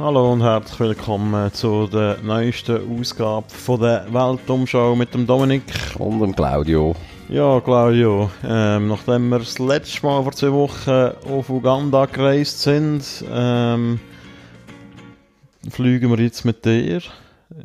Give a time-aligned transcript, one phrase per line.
[0.00, 5.64] Hallo und herzlich willkommen zu der neuesten Ausgabe von der Weltumschau mit dem Dominik.
[5.98, 6.94] Und dem Claudio.
[7.28, 13.24] Ja, Claudio, ähm, nachdem wir das letzte Mal vor zwei Wochen auf Uganda gereist sind,
[13.28, 13.98] ähm,
[15.68, 17.02] fliegen wir jetzt mit dir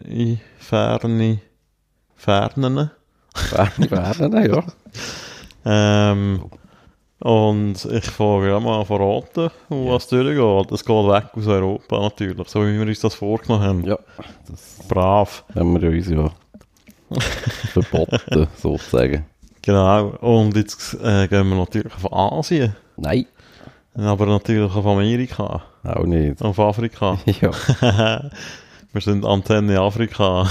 [0.05, 1.39] in ferne
[2.15, 2.89] Fernen.
[3.35, 4.63] Ferne Fernen, ja.
[5.65, 6.45] Ähm,
[7.23, 10.71] und ich fange ja mal an verraten, was durchgeht.
[10.73, 13.83] Es geht weg aus Europa natürlich, so wie wir uns das vorgenommen haben.
[13.85, 13.97] Ja,
[14.49, 15.45] das Brav.
[15.55, 16.29] haben wir uns ja
[17.71, 19.25] verboten, sozusagen.
[19.61, 20.07] Genau.
[20.19, 23.25] Und jetzt äh, gehen wir natürlich auf Asien, Nein,
[23.95, 26.41] aber natürlich auf Amerika, auch nicht.
[26.41, 27.17] auf Afrika.
[27.25, 27.51] Ja,
[28.91, 30.49] wir sind Antenne Afrika.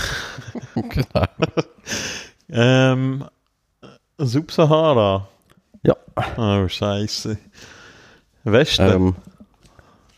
[0.74, 1.26] genau.
[2.50, 3.24] Ähm,
[4.16, 5.28] Subsahara.
[5.82, 5.96] Ja,
[6.36, 7.38] Oh, Scheiße.
[8.44, 9.14] Westen, ähm,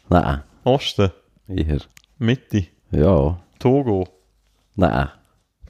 [0.08, 1.10] nein, Osten,
[1.48, 1.78] eher.
[2.18, 4.06] Mitte, Ja, Togo,
[4.76, 5.08] nein,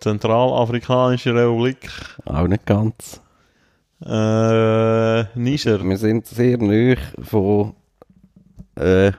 [0.01, 1.91] Zentralafrikanische Republik,
[2.25, 3.21] auch nicht ganz.
[4.05, 7.75] äh, Niger, Wir sind sehr nah von,
[8.77, 9.13] äh,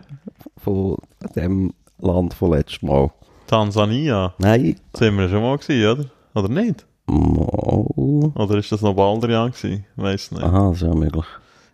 [0.58, 0.98] von
[1.36, 3.12] dem Land von letztem Mal.
[3.48, 4.34] Tansania.
[4.40, 6.10] Nein, Sind wir schon mal gewesen, oder?
[6.44, 6.86] Oder nicht?
[7.66, 8.32] Mal.
[8.36, 9.86] Oder ist das noch Baldrian gewesen?
[9.96, 10.44] Weiss nicht.
[10.44, 11.26] Aha, das ist ja möglich.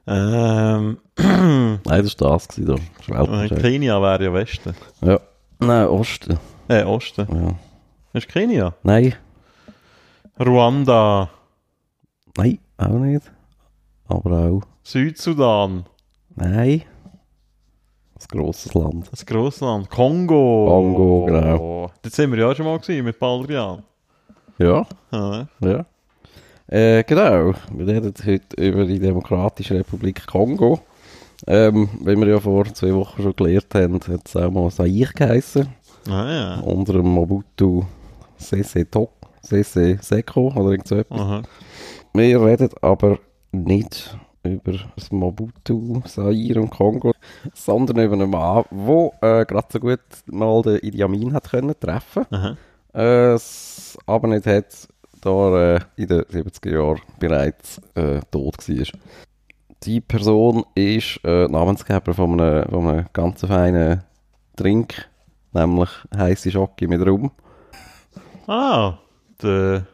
[0.07, 3.23] Ähm, Nein, das war das, gewesen, da.
[3.25, 3.55] Das äh.
[3.55, 4.73] Kenia wäre ja Westen.
[5.01, 5.19] Ja.
[5.59, 6.39] Nein, Osten.
[6.67, 7.27] Äh, Osten.
[7.29, 7.55] Ja.
[8.13, 8.73] Ist Kenia?
[8.83, 9.13] Nein,
[10.39, 11.29] Ruanda,
[12.35, 13.31] nein, auch nicht.
[14.07, 14.61] Aber auch.
[14.83, 15.85] Südsudan,
[16.35, 16.83] Nein.
[18.15, 19.11] Ein grosses Land.
[19.11, 20.65] das Grossland, Kongo.
[20.67, 21.91] Kongo, genau.
[22.01, 23.83] Dort sind wir ja schon mal gewesen, mit Baldrian.
[24.57, 25.85] Ja, Ja, ja.
[26.67, 27.53] Äh, genau.
[27.73, 30.79] Wir reden heute über die Demokratische Republik Kongo.
[31.47, 35.11] Ähm, wie wir ja vor zwei Wochen schon gelernt haben, hat es auch mal Zaire
[35.13, 35.67] geheißen.
[36.07, 36.59] ah, ja.
[36.59, 37.83] Unter dem Mobutu
[38.37, 39.11] Sese Tok,
[39.41, 41.19] Sese Seko oder irgend so etwas.
[41.19, 41.41] Aha.
[42.13, 43.19] Wir reden aber
[43.51, 47.13] nicht über das Mobutu, Zaire und Kongo,
[47.53, 51.75] sondern über einen Mann, der äh, gerade so gut mal den Idi Amin hat können
[51.79, 52.57] treffen Aha.
[52.93, 54.87] Äh, es aber nicht hat,
[55.21, 58.99] da er äh, in den 70er Jahren bereits äh, tot war.
[59.83, 64.03] Die Person ist äh, Namensgeber von einem, von einem ganz feinen
[64.55, 65.09] Trink,
[65.53, 67.31] nämlich heisse Schocke mit Rum.
[68.47, 68.97] Ah,
[69.41, 69.85] der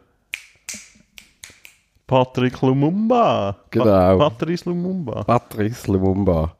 [2.06, 3.56] Patrick Lumumba.
[3.70, 4.18] Genau.
[4.18, 5.24] Pa Patrice Lumumba.
[5.24, 6.56] Patrice Lumumba.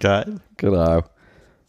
[0.00, 0.40] Geil.
[0.56, 1.04] Genau.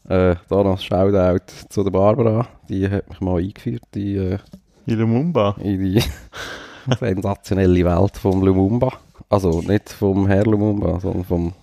[0.07, 2.47] Äh, da noch ein Shoutout zu der Barbara.
[2.67, 4.37] Die hat mich mal eingeführt in, äh,
[4.85, 5.55] In Lumumba.
[5.61, 6.03] in die
[6.99, 8.93] sensationelle Welt vom Lumumba.
[9.29, 11.53] Also nicht vom Herr Lumumba, sondern vom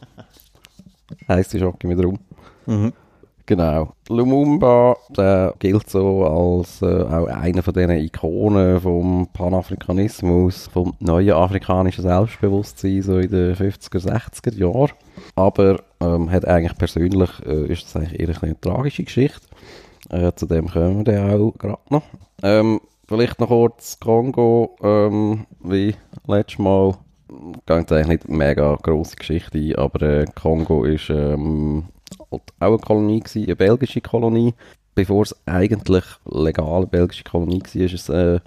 [1.29, 2.19] heisst Schocke mit Rum.
[2.67, 2.93] Mhm.
[3.47, 3.93] Genau.
[4.09, 11.33] Lumumba, der gilt so als äh, auch einer von diesen Ikonen vom Panafrikanismus, vom neuen
[11.33, 14.91] afrikanischen Selbstbewusstsein so in den 50er, 60er Jahren.
[15.37, 19.47] Aber ähm, hat eigentlich persönlich, äh, ist das eigentlich eher eine tragische Geschichte.
[20.11, 22.03] Äh, zu dem kommen wir dann auch gerade noch.
[22.43, 25.95] Ähm, vielleicht noch kurz Kongo, ähm, wie
[26.27, 26.95] letztes Mal.
[27.67, 31.87] Geht eigentlich nicht mega grosse Geschichte ein, aber äh, Kongo ist ähm,
[32.31, 34.55] halt auch eine Kolonie gewesen, eine belgische Kolonie.
[34.95, 38.41] Bevor es eigentlich legal eine belgische Kolonie war, ist es äh,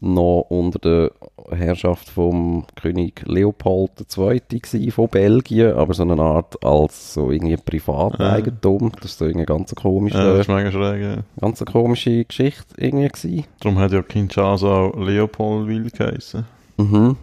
[0.00, 1.10] noch unter der
[1.56, 4.90] Herrschaft vom König Leopold II.
[4.90, 8.92] von Belgien, aber so eine Art als so irgendwie Privateigentum.
[9.00, 11.02] Das ist so eine ganz komische, Ja, das ist schräg.
[11.02, 11.16] Ja.
[11.40, 13.44] ganz komische Geschichte irgendwie gewesen.
[13.60, 16.44] Darum hat ja Kinshasa auch Leopoldville geheißen.
[16.76, 17.16] Mhm.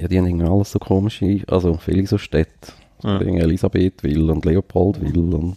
[0.00, 2.72] Ja, die haben irgendwie alles so komische, also viele so Städte.
[3.02, 3.20] Ja.
[3.20, 5.56] Irgendwie Elisabethville und Leopoldville und,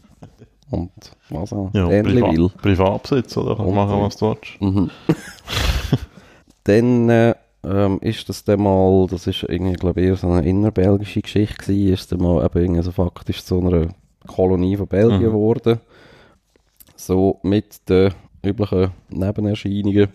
[0.69, 0.91] und
[1.29, 2.49] was auch, Ja, Stanleyville.
[2.49, 3.55] Priva Privatbesitz, oder?
[3.55, 4.61] Kannst machen, was du willst.
[4.61, 4.89] Mhm.
[6.63, 10.47] dann äh, ähm, ist das dann mal, das ist irgendwie, glaube ich, eher so eine
[10.47, 13.87] innerbelgische Geschichte gewesen, ist dann mal eben irgendwie so faktisch zu einer
[14.27, 15.23] Kolonie von Belgien Mhm.
[15.23, 15.79] geworden.
[16.95, 18.13] So mit den
[18.43, 20.09] üblichen Nebenerscheinungen.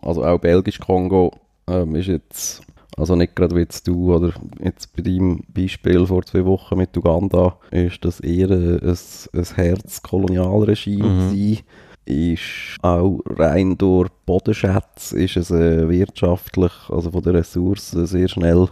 [0.00, 1.32] Also auch Belgisch-Kongo
[1.68, 2.62] ähm, ist jetzt,
[2.96, 6.96] also nicht gerade wie jetzt du oder jetzt bei deinem Beispiel vor zwei Wochen mit
[6.96, 11.58] Uganda, ist das eher ein, ein, Herzkolonialregime Mhm.
[12.04, 18.68] ist auch rein durch Bodenschätze ist es äh, wirtschaftlich, also von den Ressourcen sehr schnell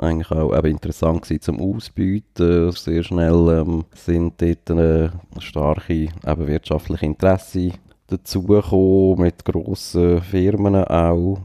[0.00, 2.70] eigentlich auch eben interessant gewesen zum Ausbeuten.
[2.72, 5.10] Sehr schnell ähm, sind dort äh,
[5.40, 7.72] starke eben wirtschaftliche Interessen
[8.06, 11.38] dazugekommen mit grossen Firmen auch,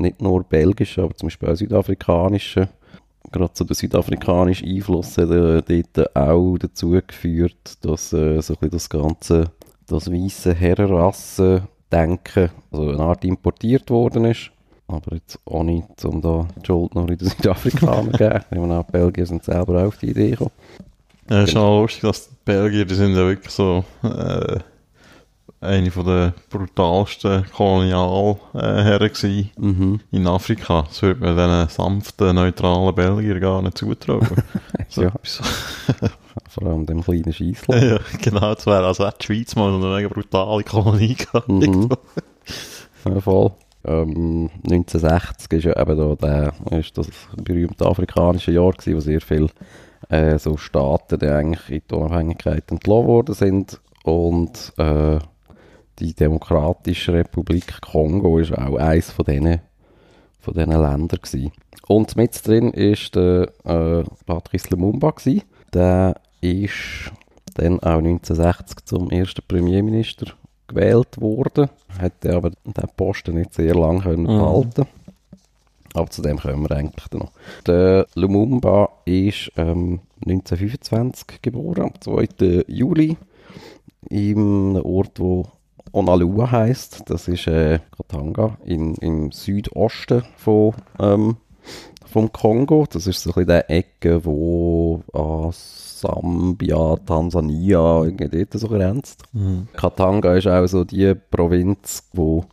[0.00, 2.68] nicht nur belgischen, aber zum Beispiel auch südafrikanischen.
[3.30, 8.58] Gerade so der südafrikanische Einfluss hat äh, dort auch dazu geführt, dass äh, so ein
[8.58, 9.50] bisschen das ganze
[9.90, 14.50] das weiße Herrenrasse-Denken, also eine Art importiert worden ist.
[14.86, 18.40] Aber jetzt auch nicht, um da die Schuld noch in den Südafrikaner zu geben.
[18.50, 20.50] Ich meine, die Belgier sind selber auch auf die Idee gekommen.
[21.28, 24.58] Ja, ist auch lustig, dass die Belgier, die sind ja wirklich so äh,
[25.62, 30.00] eine von der brutalsten Kolonialherren gewesen Mhm.
[30.10, 30.82] in Afrika.
[30.88, 34.26] Das würde man diesen sanften, neutralen Belgier gar nicht zutrauen.
[34.88, 35.12] so Ja.
[36.48, 37.82] Vor allem dem kleinen Scheissland.
[37.82, 41.48] ja, genau, das wäre also auch die Schweiz mal eine mega brutale Kolonie gehabt.
[41.48, 41.88] Mhm.
[43.08, 43.52] Ja, voll.
[43.86, 46.14] Ähm, 1960 ist ja eben da
[46.70, 47.08] der, ist das
[47.42, 49.48] berühmte afrikanische Jahr gewesen, wo sehr viele
[50.10, 55.18] äh, so Staaten die eigentlich in die Unabhängigkeit entlassen worden sind und äh,
[56.00, 59.60] die Demokratische Republik Kongo ist auch eines von diesen
[60.40, 61.52] von diesen Ländern gewesen.
[61.86, 65.42] Und mit drin ist der äh, Patrice Lumumba gewesen.
[65.74, 67.12] Der ist
[67.54, 70.32] dann auch 1960 zum ersten Premierminister
[70.66, 71.68] gewählt worden.
[71.98, 74.26] Hätte aber den Posten nicht sehr lange können Mhm.
[74.38, 74.86] behalten.
[75.92, 77.32] Aber zu dem kommen wir eigentlich noch.
[77.66, 82.64] Der Lumumba ist ähm, 1925 geboren, am 2.
[82.68, 83.16] Juli,
[84.08, 84.38] in
[84.76, 85.46] einem Ort, wo
[85.92, 87.02] Onalua heißt.
[87.06, 91.36] Das ist äh, Katanga in, im Südosten von, ähm,
[92.06, 92.86] vom Kongo.
[92.90, 99.24] Das ist so ein bisschen die Ecke, wo an Sambia, Tansania, irgendwie dort so grenzt.
[99.32, 99.68] Mhm.
[99.74, 102.44] Katanga ist auch so die Provinz, wo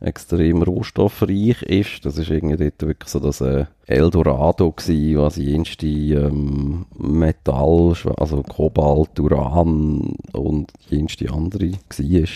[0.00, 2.04] extrem rohstoffreich ist.
[2.04, 8.42] Das ist irgendwie dort wirklich so das äh, Eldorado gewesen, was jenste ähm, Metall, also
[8.42, 12.28] Kobalt, Uran und jenste andere war.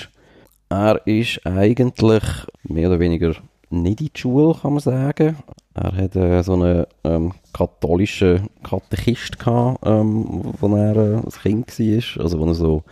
[0.69, 2.25] Er ist eigentlich
[2.65, 3.35] mehr oder weniger
[3.70, 5.37] nicht in die Schule, kann man sagen.
[5.75, 11.79] Er hat äh, so einen ähm, katholischen Katechist gehabt, ähm, wo er äh, als Kind
[11.79, 12.23] war.
[12.23, 12.82] Also wo er so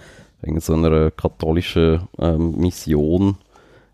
[0.42, 3.36] in so einer katholischen ähm, Mission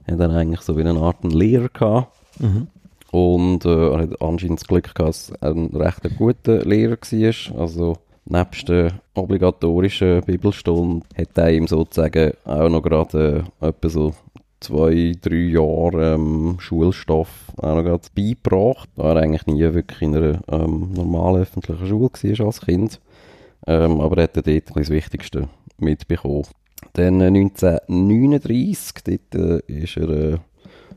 [0.06, 2.12] hat er eigentlich so wie eine Art Lehrer gehabt.
[2.40, 2.66] Mhm.
[3.10, 7.60] Und äh, er hat anscheinend das Glück gehabt, dass er ein recht guter Lehrer war.
[7.60, 14.14] Also nebst der obligatorischen Bibelstunde hat er ihm sozusagen auch noch gerade äh, etwa so
[14.60, 18.88] zwei, drei Jahre ähm, Schulstoff auch noch gerade beigebracht.
[18.96, 23.00] Da er eigentlich nie wirklich in einer ähm, normalen öffentlichen Schule war als Kind.
[23.66, 25.48] Ähm, aber er hat dort das Wichtigste
[25.78, 26.46] mitbekommen.
[26.94, 30.38] Dann äh, 1939, dort äh, ist er äh,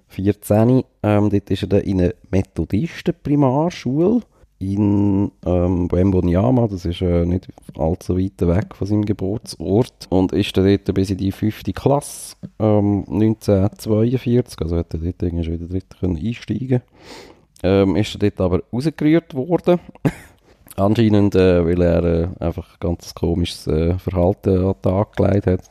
[0.07, 4.21] 14, ähm, dort ist er in einer Methodisten-Primarschule
[4.59, 7.47] in ähm, Wembonyama, das ist äh, nicht
[7.77, 12.35] allzu weit weg von seinem Geburtsort und ist dann dort bis in die fünfte Klasse
[12.59, 16.81] ähm, 1942, also hat er dort irgendwie schon wieder können einsteigen
[17.65, 19.79] ähm, ist er dort aber rausgerührt worden.
[20.75, 25.61] Anscheinend, äh, weil er äh, einfach ganz komisches äh, Verhalten an den Tag gelegt hat.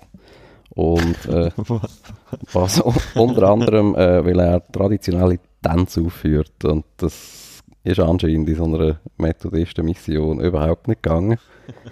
[0.71, 1.51] Und äh,
[2.53, 2.81] was
[3.15, 6.65] unter anderem, äh, weil er traditionelle Tänze aufführt.
[6.65, 7.44] Und das
[7.85, 11.39] ist anscheinend in so einer Methodisten-Mission überhaupt nicht gegangen.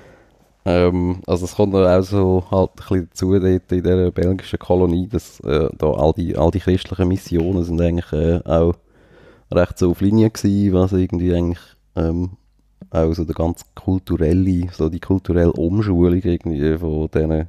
[0.65, 5.07] ähm, also es kommt auch so halt ein bisschen dazu dort in der belgischen Kolonie,
[5.07, 8.75] dass äh, da all die, all die christlichen Missionen sind eigentlich äh, auch
[9.51, 11.63] recht so auf Linie gewesen, was irgendwie eigentlich
[11.95, 12.31] ähm,
[12.91, 17.47] auch so der ganz kulturelle, so die kulturelle Umschulung irgendwie von diesen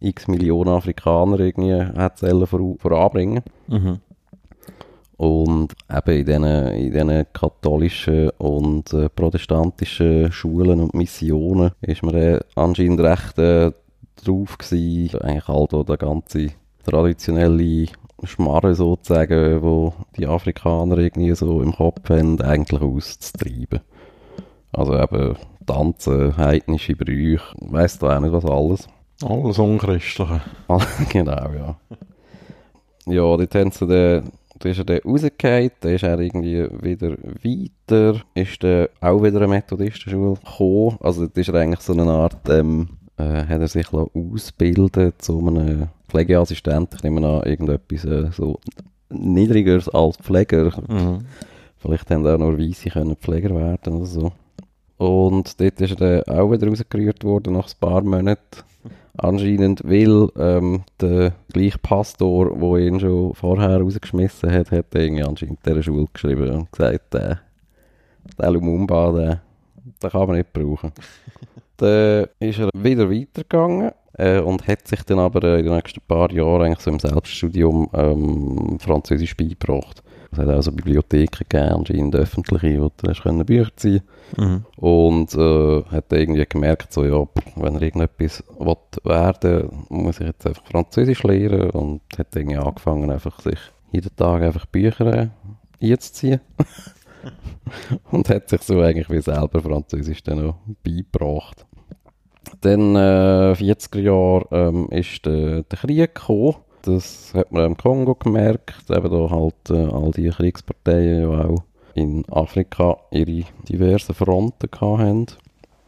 [0.00, 3.42] x Millionen Afrikanern irgendwie hat vor, voranbringen.
[3.66, 3.98] Mhm.
[5.18, 12.14] Und eben in diesen, in diesen katholischen und äh, protestantischen Schulen und Missionen ist man
[12.14, 13.72] äh, anscheinend recht äh,
[14.24, 16.50] drauf gewesen, eigentlich halt auch der ganze
[16.84, 17.86] traditionelle
[18.22, 23.80] Schmarre sozusagen, wo die Afrikaner irgendwie so im Kopf haben, eigentlich auszutreiben.
[24.72, 28.88] Also eben Tanzen, heidnische Brüche, weiss da auch nicht was alles.
[29.24, 30.42] Alles Unchristliche.
[31.08, 31.76] genau, ja.
[33.06, 37.10] Ja, dort haben sie den, da ist er dann rausgefallen, dann ist er irgendwie wieder
[37.10, 40.98] weiter, ist dann auch wieder eine Methodistenschule gekommen.
[41.00, 45.38] Also das ist er eigentlich so eine Art, ähm, äh, hat er sich ausbilden zu
[45.46, 48.58] einem Pflegeassistent, ich nehme an, irgendetwas äh, so
[49.10, 50.72] niedrigeres als Pfleger.
[50.88, 51.20] Mhm.
[51.78, 54.32] Vielleicht haben auch nur Weisse können Pfleger werden oder so.
[54.96, 58.64] Und dort ist er dann auch wieder rausgerührt worden nach ein paar Monaten.
[59.20, 65.58] Anscheinend, weil ähm, der gleiche Pastor, der ihn schon vorher rausgeschmissen hat, hat irgendwie anscheinend
[65.66, 67.34] dieser Schule geschrieben und gesagt, äh,
[68.38, 69.40] der Lumumba, den,
[70.00, 70.92] den kann man nicht brauchen.
[71.78, 76.00] dann ist er wieder weitergegangen äh, und hat sich dann aber äh, in den nächsten
[76.06, 80.02] paar Jahren eigentlich so im Selbststudium ähm, Französisch beigebracht.
[80.30, 84.02] Es hat auch so Bibliotheken gegeben, anscheinend öffentliche, wo du können Bücher ziehen
[84.36, 84.64] Mhm.
[84.76, 90.46] Und äh, hat irgendwie gemerkt, so, ja, wenn er irgendetwas will werden muss ich jetzt
[90.46, 91.70] einfach Französisch lernen.
[91.70, 93.58] Und hat irgendwie angefangen, einfach sich
[93.92, 95.28] jeden Tag einfach Bücher äh,
[95.80, 96.40] einzuziehen.
[98.10, 101.66] und hat sich so eigentlich wie selber Französisch dann noch beigebracht.
[102.60, 106.56] Dann, äh, 40er Jahre, ähm, ist der, der Krieg gekommen.
[106.82, 111.62] Das hat man im Kongo gemerkt, eben da halt äh, all die Kriegsparteien, die auch
[111.94, 115.26] in Afrika ihre diversen Fronten hatten.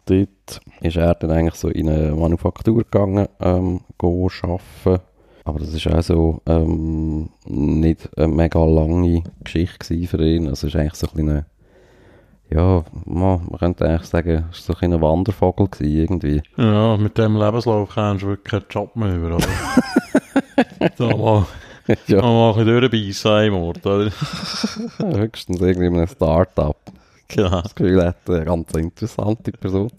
[0.06, 5.02] Dort ist er dann eigentlich so in eine Manufaktur gegangen, ähm, arbeiten.
[5.44, 10.48] Aber das ist auch so ähm, nicht eine mega lange Geschichte für ihn.
[10.48, 11.46] Also es ist eigentlich so ein kleiner,
[12.50, 16.42] ja, man, man könnte eigentlich sagen, es war so ein Wandervogel gewesen, irgendwie.
[16.56, 19.38] Ja, mit dem Lebenslauf kannst du wirklich keinen Job mehr über,
[20.96, 21.34] Toma,
[22.08, 24.10] toma rødebisa imot deg.
[25.00, 26.92] Høgstens egentlig med startup.
[27.36, 27.60] Ja.
[27.70, 29.90] Skulle vært eh, ganske interessant i person.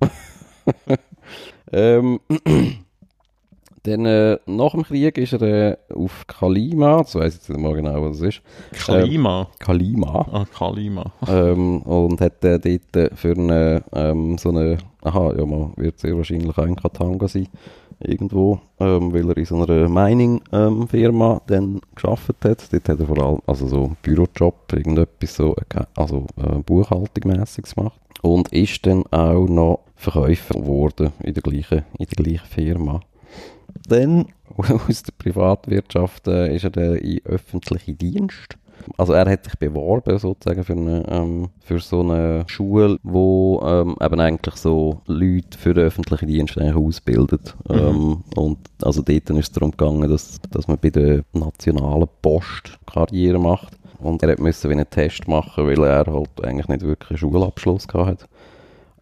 [1.72, 2.16] um,
[3.86, 7.60] dann, äh, nach dem Krieg ist er äh, auf Kalima, das weiss ich jetzt nicht
[7.60, 8.42] mal genau, was es ist.
[8.86, 9.48] Kalima.
[9.58, 10.26] Kalima.
[10.32, 11.04] Ah, Kalima.
[11.28, 15.98] ähm, und hat äh, dort äh, für eine, ähm, so eine, aha, ja, man wird
[16.00, 17.48] sehr wahrscheinlich auch in Katanga sein,
[18.00, 22.72] irgendwo, ähm, weil er in so einer Mining-Firma dann geschafft hat.
[22.72, 27.98] Dort hat er vor allem, also so Bürojob, irgendetwas so, acca- also äh, Buchhaltungsmässiges gemacht.
[28.22, 33.00] Und ist dann auch noch Verkäufer geworden in der gleichen, in der gleichen Firma.
[33.88, 34.26] Dann,
[34.56, 38.56] aus der Privatwirtschaft, äh, ist er dann in öffentliche Dienst.
[38.98, 43.96] Also er hat sich beworben sozusagen für, eine, ähm, für so eine Schule, wo ähm,
[44.00, 47.56] eben eigentlich so Leute für den öffentlichen Dienst ausbildet.
[47.68, 52.78] Ähm, und also dort ist es darum gegangen, dass, dass man bei der nationalen Post
[52.86, 53.76] Karriere macht.
[53.98, 58.22] Und er musste einen Test machen, weil er halt eigentlich nicht wirklich einen Schulabschluss gehabt
[58.22, 58.28] hat.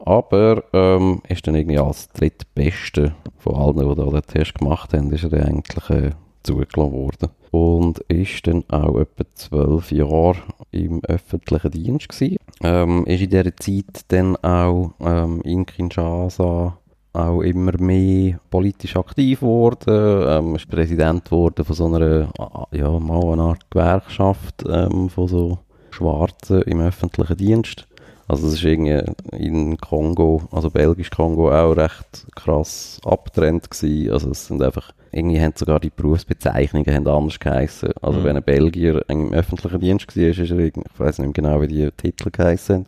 [0.07, 5.11] Aber ähm, ist dann irgendwie als drittbeste von allen, die da den Test gemacht haben,
[5.13, 6.11] ist er dann eigentlich äh,
[6.43, 7.29] zugelassen worden.
[7.51, 10.37] Und ist dann auch etwa zwölf Jahre
[10.73, 12.37] im öffentlichen Dienst gewesen.
[12.63, 16.77] Ähm, ist in dieser Zeit dann auch ähm, in Kinshasa
[17.15, 20.27] auch immer mehr politisch aktiv geworden.
[20.29, 22.29] Ähm, ist Präsident geworden von so einer,
[22.73, 25.59] ja, mal eine Art Gewerkschaft ähm, von so
[25.91, 27.87] Schwarzen im öffentlichen Dienst.
[28.27, 29.03] Also es ist irgendwie
[29.37, 34.11] in Kongo, also belgisch Kongo auch recht krass abgetrennt gewesen.
[34.13, 37.91] Also es sind einfach, irgendwie haben sogar die Berufsbezeichnungen haben anders geheissen.
[38.01, 38.25] Also Mhm.
[38.25, 41.61] wenn ein Belgier im öffentlichen Dienst war, ist er irgendwie, ich weiß nicht mehr genau,
[41.61, 42.87] wie die Titel geheissen haben,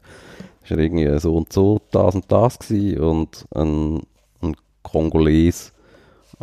[0.65, 4.03] ist er irgendwie so und so, das und das gewesen und ein,
[4.41, 5.73] ein Kongoles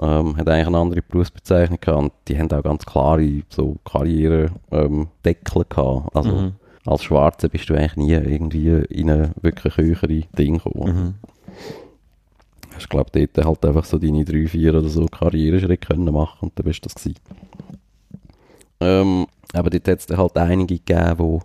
[0.01, 4.51] ähm, hat eigentlich eine andere Berufsbezeichnung gehabt und die haben auch ganz klare so Karriere
[4.71, 6.15] ähm, Deckel gehabt.
[6.15, 6.51] Also Mhm.
[6.86, 10.96] Als Schwarze bist du eigentlich nie irgendwie in eine wirklich höhere Ding gekommen.
[10.96, 11.13] Mhm.
[12.75, 16.58] Hast, glaube dort halt einfach so deine drei, vier oder so Karriereschritte können machen und
[16.58, 17.20] dann bist du das gewesen.
[18.80, 21.42] Ähm, aber dort hat es dann halt einige gegeben, wo,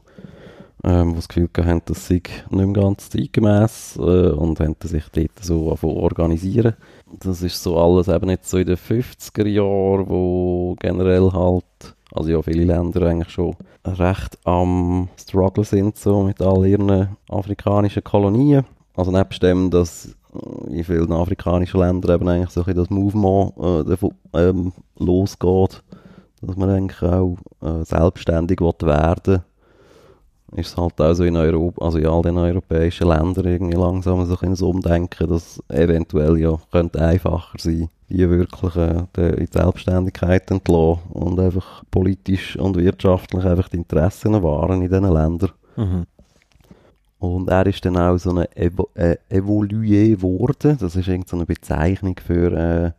[0.85, 5.05] ähm, wo das Gefühl haben, das sei nicht mehr ganz zeitgemäss äh, und haben sich
[5.13, 6.75] dort so organisieren.
[7.21, 12.31] Das ist so alles eben jetzt so in den 50er Jahren, wo generell halt, also
[12.31, 18.65] ja, viele Länder eigentlich schon recht am Struggle sind, so mit all ihren afrikanischen Kolonien.
[18.97, 23.53] Also nebst dem, dass äh, in vielen afrikanischen Ländern eben eigentlich so ein das Movement
[23.59, 25.83] äh, davon, ähm, losgeht,
[26.43, 29.43] dass man eigentlich auch äh, selbstständig will werden
[30.57, 34.25] ist es halt auch so in Europa, also in all den europäischen Ländern irgendwie langsam
[34.25, 41.03] so ein Umdenken, dass eventuell ja könnte einfacher sein, die wirklich äh, die- Selbstständigkeit entlassen
[41.11, 45.51] und einfach politisch und wirtschaftlich einfach die Interessen wahren in diesen Ländern.
[45.77, 46.07] Mhm.
[47.19, 50.77] Und er ist dann auch so eine Evo äh, Evolué geworden.
[50.81, 52.91] Das ist irgendeine Bezeichnung für äh,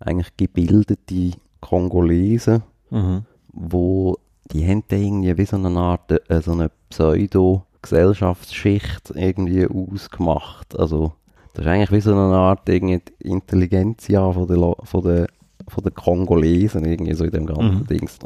[0.00, 3.22] eigentlich gebildete Kongolesen, Mhm.
[3.52, 4.16] wo
[4.52, 10.78] die haben dann irgendwie wie so eine Art, äh, so eine Pseudo-Gesellschaftsschicht irgendwie ausgemacht.
[10.78, 11.12] Also
[11.54, 15.26] das ist eigentlich wie so eine Art irgendwie die Intelligenzia von der, Lo- von der,
[15.68, 17.86] von der Kongolesen irgendwie so in dem ganzen Mhm.
[17.86, 18.18] Dings.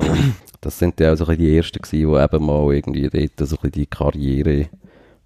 [0.61, 3.71] Das sind ja auch so die ersten gewesen, die eben mal irgendwie dort so ein
[3.71, 4.67] die Karriere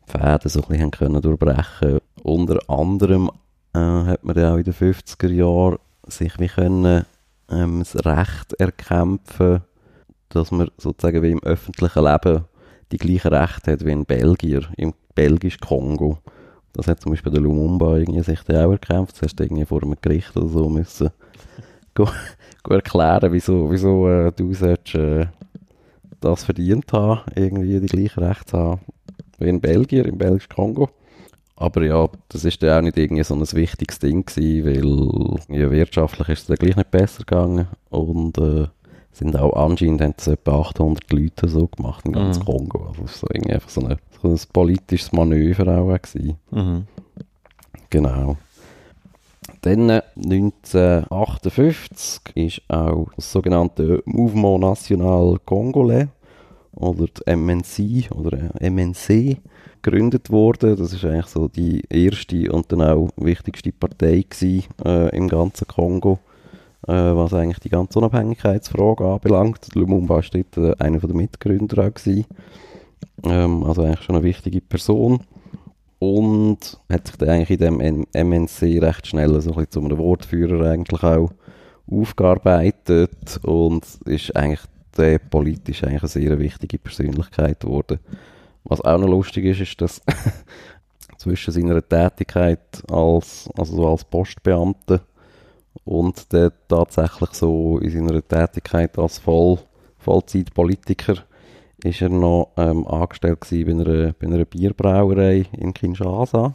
[0.06, 3.30] Pfade so ein bisschen können durchbrechen Unter anderem
[3.72, 7.04] äh, hat man dann auch in den 50er Jahren sich wie können
[7.50, 9.62] ähm, das Recht erkämpfen,
[10.34, 12.44] dass man sozusagen wie im öffentlichen Leben
[12.90, 16.18] die gleichen Rechte hat wie ein Belgier im belgisch Kongo.
[16.72, 19.16] Das hat zum Beispiel der Lumumba irgendwie sich dann auch erkämpft.
[19.16, 21.10] Das hast du irgendwie vor einem Gericht oder so müssen
[21.94, 22.08] go,
[22.62, 25.26] go erklären, wieso, wieso äh, du sollst, äh,
[26.20, 28.80] das verdient haben, irgendwie die gleichen Rechte haben
[29.38, 30.88] wie in Belgien, im belgischen Kongo.
[31.56, 35.70] Aber ja, das ist dann auch nicht irgendwie so ein wichtiges Ding gewesen, weil ja,
[35.70, 38.66] wirtschaftlich ist es dann gleich nicht besser gegangen und äh,
[39.12, 42.44] sind auch anscheinend haben das etwa 800 Leute so gemacht in ganz Mhm.
[42.44, 42.86] Kongo.
[42.88, 46.36] Also es war so irgendwie einfach so, eine, so ein politisches Manöver auch gewesen.
[46.50, 46.86] Mhm.
[47.90, 48.36] Genau.
[49.60, 56.08] Dann äh, 1958 ist auch das sogenannte Mouvement National Congolais
[56.74, 59.36] oder die MNC oder äh, MNC
[59.82, 60.76] gegründet worden.
[60.76, 65.66] Das ist eigentlich so die erste und dann auch wichtigste Partei gewesen, äh, im ganzen
[65.68, 66.18] Kongo, äh,
[66.90, 69.74] was eigentlich die ganze Unabhängigkeitsfrage anbelangt.
[69.74, 71.92] Lumumba war dort äh, einer der Mitgründer.
[73.24, 75.20] Ähm, also eigentlich schon eine wichtige Person
[76.02, 80.70] und hat sich dann eigentlich in dem MNC recht schnell so ein zu einem Wortführer
[80.70, 81.30] eigentlich auch
[81.88, 84.62] aufgearbeitet und ist eigentlich
[84.96, 88.00] der politisch eigentlich eine sehr wichtige Persönlichkeit geworden.
[88.64, 90.02] Was auch noch lustig ist, ist, dass
[91.18, 95.02] zwischen seiner Tätigkeit als, also so als Postbeamter
[95.84, 99.58] und der tatsächlich so in seiner Tätigkeit als Voll,
[99.98, 101.16] Vollzeitpolitiker
[101.84, 106.54] ist er noch ähm, angestellt gewesen bei einer, bei einer Bierbrauerei in Kinshasa.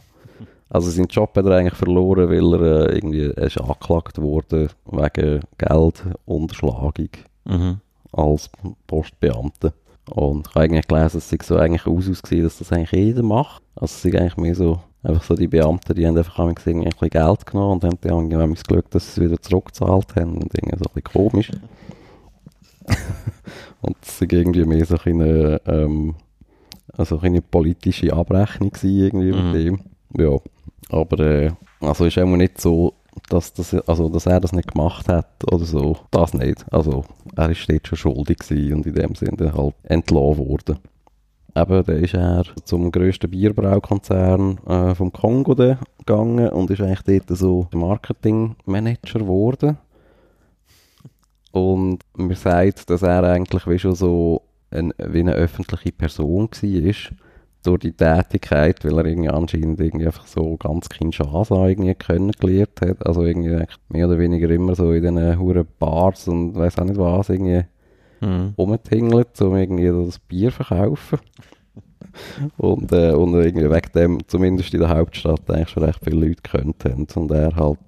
[0.70, 4.68] Also seinen Job hat er eigentlich verloren, weil er äh, irgendwie er ist angeklagt wurde
[4.86, 7.08] wegen Geldunterschlagung
[7.48, 7.80] Mhm.
[8.12, 8.50] als
[8.86, 9.72] Postbeamter.
[10.10, 13.22] Und ich habe eigentlich gelesen, es sei so eigentlich aus ausgesehen, dass das eigentlich jeder
[13.22, 13.62] macht.
[13.74, 16.84] Also es sind eigentlich mehr so, einfach so die Beamten, die haben einfach ein bisschen
[17.10, 20.54] Geld genommen und haben dann manchmal das Glück, dass sie es wieder zurückgezahlt haben und
[20.54, 21.50] irgendwie so ein bisschen komisch.
[23.82, 26.14] und es war irgendwie mehr so eine, ähm,
[26.96, 29.52] also eine politische Abrechnung irgendwie Mhm.
[29.52, 29.80] mit dem.
[30.18, 30.36] Ja,
[30.90, 31.50] aber äh,
[31.80, 32.94] also ist auch nicht so,
[33.28, 35.96] dass, das, also, dass er das nicht gemacht hat oder so.
[36.10, 36.64] Das nicht.
[36.72, 37.04] Also
[37.36, 40.78] er ist dort schon schuldig gewesen und in dem Sinne halt entlassen worden.
[41.60, 47.38] Eben, dann ist er zum grössten Bierbraukonzern äh, vom Kongo gegangen und ist eigentlich dort
[47.38, 49.78] so Marketingmanager geworden.
[51.50, 56.94] Und man sagt, dass er eigentlich wie schon so ein, wie eine öffentliche Person war
[57.64, 63.04] durch die Tätigkeit, weil er irgendwie anscheinend irgendwie einfach so ganz Kinshasa irgendwie kennengelernt hat.
[63.04, 66.98] Also irgendwie mehr oder weniger immer so in diesen huren Bars und weiß auch nicht
[66.98, 67.64] was irgendwie
[68.20, 68.54] Mhm.
[68.58, 71.18] rumtingelt, um irgendwie das Bier verkaufen.
[72.56, 76.42] und, äh, und irgendwie wegen dem, zumindest in der Hauptstadt, eigentlich schon recht viele Leute
[76.42, 77.06] gekannt haben.
[77.14, 77.78] Und er halt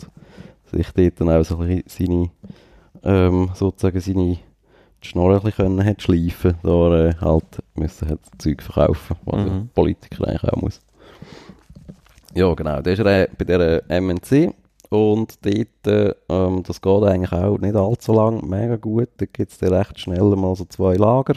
[0.72, 2.30] sich dort dann auch so seine,
[3.02, 4.38] ähm, sozusagen seine
[5.02, 9.50] Schnorren können hat schleifen, da er halt müssen hat Zeug verkaufen, was Mhm.
[9.50, 10.80] ein Politiker eigentlich auch muss.
[12.34, 14.54] Ja, genau, da ist äh, bei der MNC
[14.90, 19.52] und dort, äh, ähm, das geht eigentlich auch nicht allzu lang, mega gut, da gibt
[19.52, 21.36] es dann recht schnell mal so zwei Lager.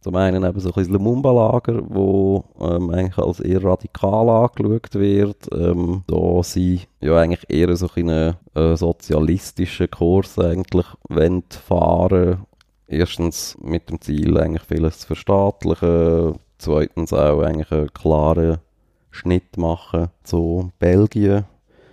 [0.00, 5.48] Zum einen eben so ein bisschen Lumumba-Lager, wo ähm, eigentlich als eher radikal angeschaut wird.
[5.52, 10.86] Ähm, da sie ja eigentlich eher so einen äh, sozialistischen Kurs eigentlich
[11.50, 12.46] fahren
[12.90, 16.40] Erstens mit dem Ziel, eigentlich vieles zu verstaatlichen.
[16.58, 18.58] Zweitens auch eigentlich einen klaren
[19.12, 21.44] Schnitt machen zu Belgien.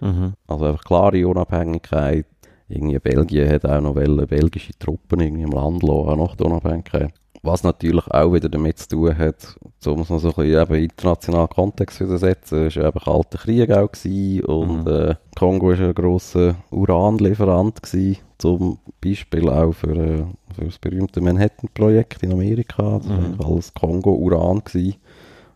[0.01, 0.33] Mhm.
[0.47, 2.25] Also einfach klare Unabhängigkeit.
[2.69, 7.13] Irgendwie Belgien hat auch noch wollen, belgische Truppen irgendwie im Land lassen, nach der Unabhängigkeit.
[7.43, 9.55] Was natürlich auch wieder damit zu tun hat,
[9.85, 13.37] um es noch so ein bisschen eben internationalen Kontext zu setzen, es war eben kalter
[13.37, 14.87] Krieg auch gewesen und Mhm.
[14.91, 20.23] äh, Kongo war ein grosser Uranlieferant gewesen, zum Beispiel auch für, äh,
[20.55, 23.35] für das berühmte Manhattan-Projekt in Amerika, das war Mhm.
[23.39, 24.95] alles Kongo-Uran gewesen.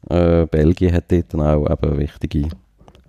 [0.10, 2.48] Äh, Belgien hat dort dann auch eben wichtige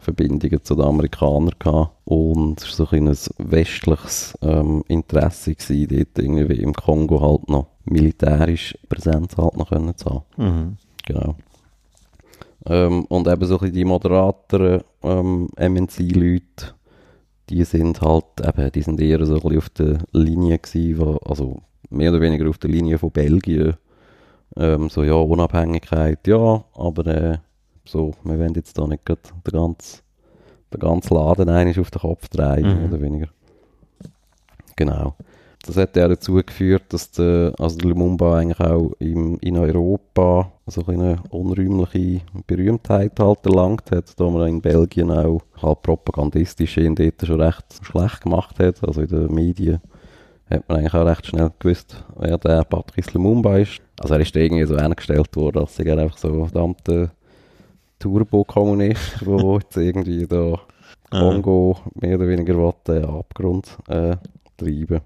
[0.03, 1.97] Verbindungen zu den Amerikanern gehabt.
[2.05, 7.49] Und es war so ein, ein westliches ähm, Interesse gewesen, dort irgendwie im Kongo halt
[7.49, 10.25] noch militärisch Präsenz halt noch können zu haben.
[10.37, 10.77] Mhm.
[11.07, 11.37] Genau.
[12.67, 16.75] Ähm, und eben so ein die moderateren ähm, MNC-Leute,
[17.49, 21.17] die sind halt eben, die sind eher so ein bisschen auf der Linie gewesen, wo,
[21.25, 23.75] also mehr oder weniger auf der Linie von Belgien.
[24.57, 27.39] Ähm, so, ja, Unabhängigkeit, ja, aber äh,
[27.85, 30.01] so, wir wollen jetzt da nicht grad den ganzen,
[30.73, 32.89] den ganzen Laden eigentlich auf den Kopf drehen, Mhm.
[32.89, 33.29] oder weniger.
[34.77, 35.15] Genau.
[35.65, 40.51] Das hat ja dazu geführt, dass der, also der Lumumba eigentlich auch im, in Europa
[40.67, 46.97] so eine unräumliche Berühmtheit halt erlangt hat, da man in Belgien auch halt propagandistisch ihn
[46.97, 49.81] dort schon recht schlecht gemacht hat, also in den Medien
[50.51, 53.81] hat man eigentlich auch recht schnell gewusst, wer der Patrice Lumumba ist.
[54.01, 57.13] Also er ist irgendwie so angestellt worden, als sei er einfach so ein verdammter
[58.03, 60.59] Turbo-Kommunist, der jetzt irgendwie da
[61.11, 64.17] Kongo mehr oder weniger will, den Abgrund äh,
[64.57, 65.03] treiben.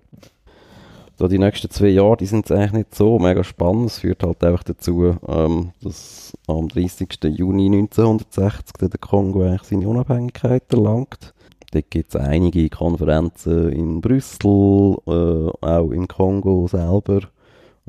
[1.19, 3.91] da die nächsten zwei Jahre, die sind eigentlich nicht so mega spannend.
[3.91, 7.09] Es führt halt einfach dazu, ähm, dass am 30.
[7.25, 11.35] Juni 1960 der Kongo eigentlich seine Unabhängigkeit erlangt.
[11.73, 17.23] Dort gibt es einige Konferenzen in Brüssel, äh, auch im Kongo selber,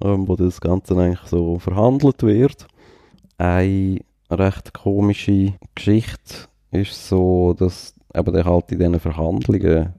[0.02, 2.68] ähm, wo das Ganze eigentlich so verhandelt wird.
[3.38, 9.94] Eine recht komische Geschichte ist so, dass eben der halt in diesen Verhandlungen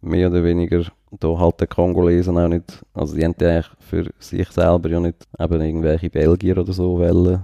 [0.00, 0.84] mehr oder weniger
[1.20, 5.28] da halt der Kongolesen auch nicht, also die haben eigentlich für sich selber ja nicht
[5.38, 7.42] eben irgendwelche Belgier oder so wollen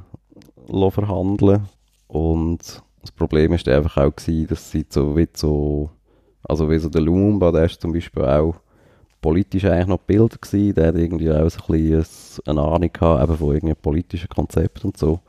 [0.90, 1.68] verhandeln.
[2.08, 5.90] Und das Problem ist einfach auch gewesen, dass sie so wie so,
[6.42, 8.54] also wie so der Lumumba, der ist zum Beispiel auch
[9.20, 13.22] politisch eigentlich noch gebildet gewesen, der hat irgendwie auch so ein bisschen eine Ahnung gehabt,
[13.22, 15.20] eben von irgendwie politischen Konzepten und so,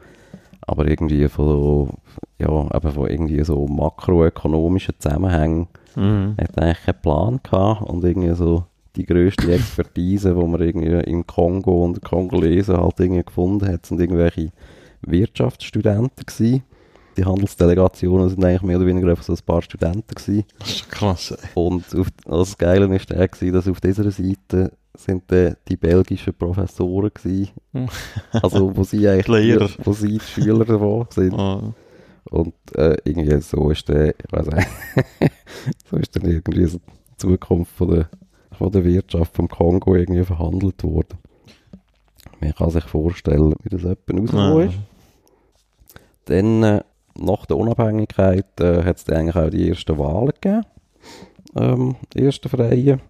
[0.70, 1.90] aber irgendwie von,
[2.38, 6.36] ja, eben von irgendwie so makroökonomischen Zusammenhängen mhm.
[6.40, 11.26] hat eigentlich keinen Plan gehabt und irgendwie so die grösste Expertise, die man irgendwie im
[11.26, 14.52] Kongo und Kongolesen halt irgendwie gefunden hat, sind irgendwelche
[15.02, 16.64] Wirtschaftsstudenten gewesen.
[17.18, 20.46] Die Handelsdelegationen sind eigentlich mehr oder weniger einfach so ein paar Studenten gewesen.
[20.60, 21.32] Das ist krass.
[21.32, 21.50] Ey.
[21.56, 26.34] Und auf, also das Geile der gewesen, dass auf dieser Seite sind äh, die belgischen
[26.34, 27.52] Professoren gewesen.
[28.32, 31.34] also wo sie eigentlich wo sie die Schüler davon sind.
[31.34, 31.74] Ah.
[32.32, 34.68] Und äh, irgendwie so ist der, ich weiß nicht,
[35.90, 38.10] so ist dann irgendwie so die Zukunft von der,
[38.52, 41.18] von der Wirtschaft vom Kongo irgendwie verhandelt worden.
[42.40, 44.78] Man kann sich vorstellen, wie das etwa rausgekommen ist.
[46.26, 46.84] Dann, äh,
[47.18, 50.66] nach der Unabhängigkeit, äh, hat es eigentlich auch die ersten Wahlen gegeben.
[51.56, 53.02] Ähm, die ersten freien.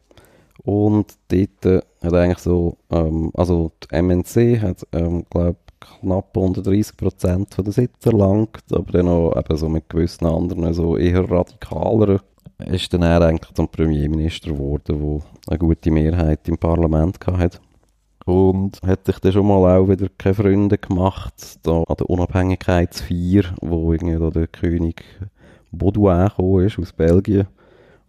[0.64, 6.62] Und dort äh, hat eigentlich so, ähm, also die MNC hat, ähm, glaube knapp unter
[6.62, 11.30] 30 Prozent der Sitze erlangt, aber dann auch eben so mit gewissen anderen, so eher
[11.30, 12.20] radikaleren,
[12.66, 17.60] ist dann er eigentlich zum Premierminister geworden, der eine gute Mehrheit im Parlament hatte.
[18.26, 23.56] Und hat sich dann schon mal auch wieder keine Freunde gemacht, da an der Unabhängigkeitsfeier,
[23.62, 25.04] wo irgendwie da der König
[25.72, 27.48] Baudouin gekommen ist aus Belgien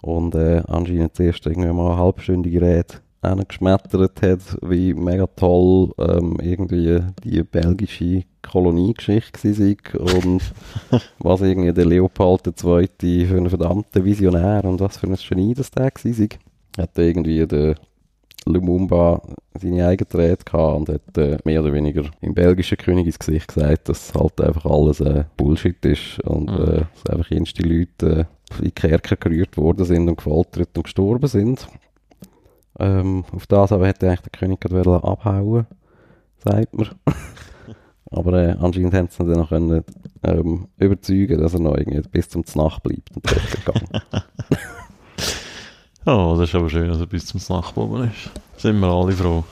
[0.02, 2.94] und äh, anscheinend zuerst irgendwie mal eine halbstündige Rede
[3.46, 10.40] geschmettert hat, wie mega toll ähm, irgendwie die belgische Koloniegeschichte war und
[11.18, 12.88] was irgendwie der Leopold II.
[13.26, 16.28] für einen verdammten Visionär und was für ein Genie das der war.
[16.78, 17.74] Hat irgendwie der
[18.46, 19.22] Lumumba
[19.58, 23.48] seine eigene Rede gehabt und hat äh, mehr oder weniger im belgischen König ins Gesicht
[23.48, 26.64] gesagt, dass halt einfach alles äh, Bullshit ist und mhm.
[26.64, 30.84] äh, dass einfach jenste Leute äh, in die Kerker gerührt worden sind und gefoltert und
[30.84, 31.68] gestorben sind.
[32.78, 35.66] Ähm, auf das aber hätte eigentlich der König gerade abhauen
[36.44, 36.88] sagt man.
[38.10, 39.84] aber äh, anscheinend haben sie ihn dann noch können,
[40.22, 44.02] ähm, überzeugen, dass er noch irgendwie bis zum Nacht bleibt und dort gegangen.
[46.06, 48.30] Oh, das ist aber schön, dass er bis zum geblieben ist.
[48.60, 49.44] Sind wir alle froh.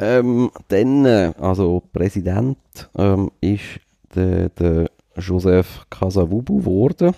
[0.00, 2.58] Ähm, dann, äh, also Präsident
[2.96, 3.80] ähm, ist
[4.14, 7.14] der, der Joseph Kasavubu geworden.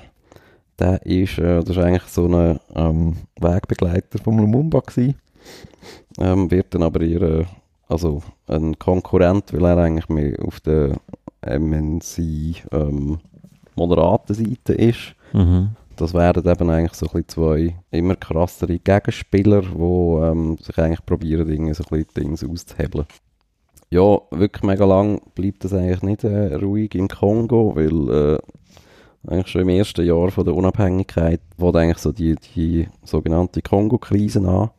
[0.78, 5.14] Der ist, äh, das ist eigentlich so ein ähm, Wegbegleiter von Lumumba gewesen.
[6.18, 7.46] Ähm, wird dann aber eher
[7.88, 10.96] also ein Konkurrent, weil er eigentlich mehr auf der
[11.42, 12.18] MNC
[12.72, 13.20] ähm,
[13.74, 15.14] moderaten Seite ist.
[15.32, 15.70] Mhm.
[15.96, 21.48] Das wären eben eigentlich so ein zwei immer krassere Gegenspieler, die ähm, sich eigentlich probieren,
[21.48, 23.06] irgendwie so ein bisschen auszuhebeln.
[23.90, 28.38] Ja, wirklich mega lang bleibt das eigentlich nicht äh, ruhig im Kongo, weil äh,
[29.26, 34.46] eigentlich schon im ersten Jahr von der Unabhängigkeit wo eigentlich so die, die sogenannte Kongo-Krise
[34.46, 34.70] an.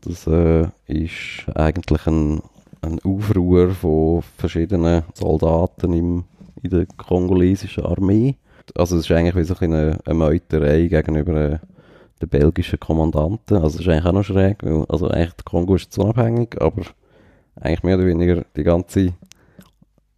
[0.00, 2.40] Das äh, ist eigentlich ein,
[2.82, 6.24] ein Aufruhr von verschiedenen Soldaten im,
[6.62, 8.36] in der kongolesischen Armee.
[8.76, 11.58] Also es ist eigentlich wie so eine, eine Meuterei gegenüber äh,
[12.20, 13.58] den belgischen Kommandanten.
[13.58, 16.60] Also es ist eigentlich auch noch schräg, weil also eigentlich der Kongo ist zu unabhängig,
[16.60, 16.82] aber
[17.60, 19.14] eigentlich mehr oder weniger die ganze,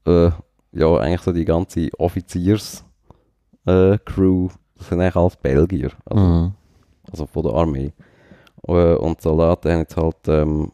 [0.07, 0.31] äh,
[0.73, 2.85] ja eigentlich so die ganze Offiziers
[3.67, 6.53] äh, das sind eigentlich alles Belgier, also, mhm.
[7.11, 7.93] also von der Armee.
[8.67, 10.73] Äh, und Soldaten haben jetzt halt, ähm,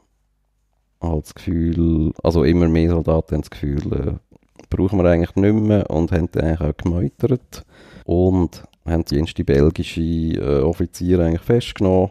[1.00, 4.25] halt das Gefühl, also immer mehr Soldaten haben das Gefühl, äh,
[4.70, 7.64] brauchen wir eigentlich nicht mehr und haben dann eigentlich auch gemeutert
[8.04, 12.10] und haben die erste belgische äh, Offiziere eigentlich festgenommen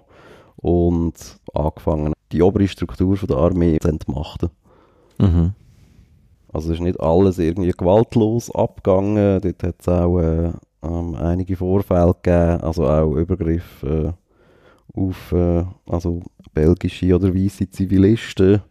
[0.58, 4.50] und angefangen, die obere Struktur von der Armee zu entmachten.
[5.20, 5.54] Mhm.
[6.52, 10.52] Also ist nicht alles irgendwie gewaltlos abgegangen, dort hat es auch äh,
[10.84, 16.22] ähm, einige Vorfälle gegeben, also auch Übergriffe äh, auf äh, also
[16.54, 18.62] belgische oder weiße Zivilisten.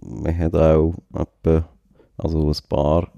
[0.00, 1.68] Man hat auch etwa,
[2.18, 3.08] also ein paar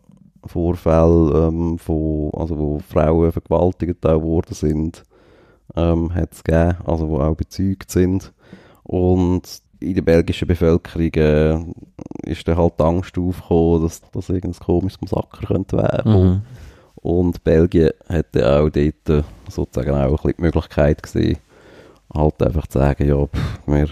[0.45, 5.03] Vorfälle, ähm, von, also wo Frauen vergewaltigt worden sind,
[5.77, 8.33] ähm, hat es gegeben, also wo auch bezeugt sind.
[8.83, 9.43] Und
[9.81, 11.59] in der belgischen Bevölkerung äh,
[12.31, 16.13] ist dann halt die Angst aufgekommen, dass das irgendein komisches Massaker könnte werden.
[16.13, 16.43] Mhm.
[16.97, 21.39] Und Belgien hätte auch dort äh, sozusagen auch ein bisschen die Möglichkeit gesehen,
[22.15, 23.89] halt einfach zu sagen, ja, pff, wir,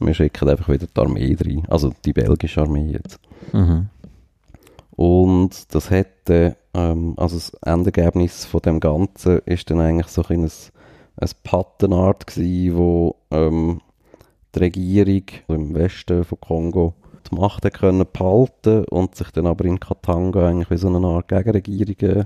[0.00, 1.62] wir schicken einfach wieder die Armee rein.
[1.68, 3.20] Also die belgische Armee jetzt.
[3.52, 3.88] Mhm.
[4.98, 10.42] Und das hätte, ähm, also das Endergebnis von dem Ganzen ist dann eigentlich so ein,
[10.42, 10.50] ein,
[11.20, 13.80] ein Pattenart gewesen, wo ähm,
[14.56, 16.94] die Regierung im Westen von Kongo
[17.30, 21.28] die Macht können behalten und sich dann aber in Katanga eigentlich wie so eine Art
[21.28, 22.24] Gegenregierung äh,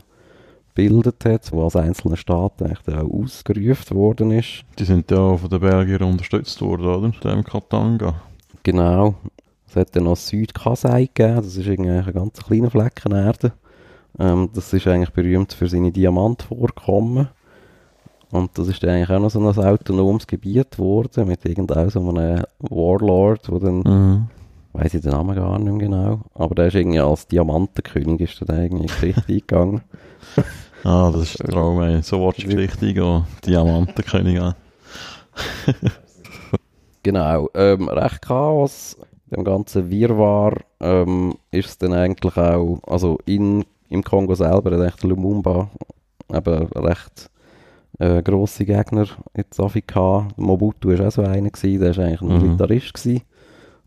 [0.74, 4.64] gebildet hat, wo als einzelner Staat eigentlich dann auch ausgerufen worden ist.
[4.78, 7.10] Die sind ja von den Belgiern unterstützt worden, oder?
[7.10, 8.14] Dem Katanga.
[8.62, 9.16] Genau.
[9.72, 13.52] Es hat dann noch Südkasai gegeben, das ist irgendwie ein ganz kleiner Flecken Erde.
[14.18, 17.28] Ähm, das ist eigentlich berühmt für seine Diamantvorkommen.
[18.30, 22.06] Und das ist dann eigentlich auch noch so ein autonomes Gebiet geworden, mit irgendeinem so
[22.06, 24.28] einem Warlord, der dann, Mhm.
[24.74, 28.42] weiß ich den Namen gar nicht mehr genau, aber der ist irgendwie als Diamantenkönig ist
[28.46, 29.80] dann irgendwie in die Geschichte eingegangen.
[30.84, 32.02] Ah, das ist der Traum, ey.
[32.02, 33.24] So willst du die Geschichte eingehen.
[33.46, 34.54] Diamantenkönig an.
[37.04, 38.96] Genau, ähm, recht Chaos,
[39.32, 44.80] dem ganzen Wirrwarr ähm, ist es dann eigentlich auch, also in, im Kongo selber hat
[44.80, 45.70] eigentlich Lumumba
[46.32, 47.30] eben recht
[47.98, 50.28] äh, grosse Gegner jetzt Afrika.
[50.36, 52.42] Mobutu war auch so einer, gewesen, der war eigentlich ein Mhm.
[52.42, 53.22] Militarist, gewesen,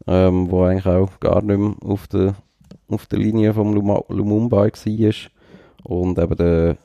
[0.08, 2.36] ähm, der eigentlich auch gar nicht mehr auf der,
[2.90, 5.14] auf der Linie vom Luma, Lumumba war.
[5.84, 6.78] Und eben der,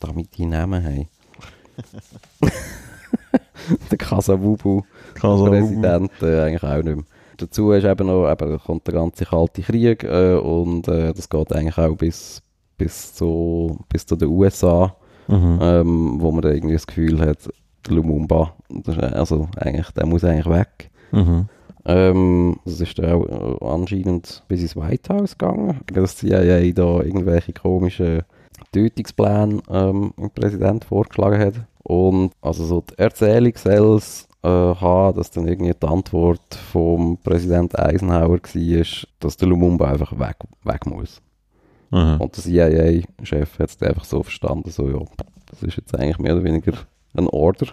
[0.00, 1.08] damit die Namen haben.
[3.90, 4.82] der Kasavubu.
[5.14, 5.50] Kasavubu.
[5.50, 7.04] Präsident äh, eigentlich auch nicht mehr.
[7.38, 11.52] Dazu ist eben noch, eben, kommt der ganze Kalte Krieg äh, und äh, das geht
[11.52, 12.42] eigentlich auch bis,
[12.76, 14.94] bis, zu, bis zu den USA,
[15.28, 15.58] Mhm.
[15.60, 17.50] ähm, wo man da irgendwie das Gefühl hat,
[17.86, 18.54] der Lumumba,
[18.86, 20.90] ist, also eigentlich, der muss eigentlich weg.
[21.12, 21.48] Mhm.
[21.84, 27.02] Ähm, das ist dann auch anscheinend bis ins White House gegangen, dass die CIA da
[27.02, 28.22] irgendwelche komischen
[28.72, 31.54] Tötungspläne ähm, dem Präsident vorgeschlagen hat.
[31.82, 37.78] Und also so die Erzählung es äh, haben, dass dann irgendwie die Antwort vom Präsident
[37.78, 38.86] Eisenhower war,
[39.20, 41.20] dass der Lumumba einfach weg, weg muss.
[41.90, 42.20] Mhm.
[42.20, 45.00] Und der CIA-Chef hat es einfach so verstanden, so ja,
[45.46, 46.72] das ist jetzt eigentlich mehr oder weniger
[47.14, 47.68] ein Order.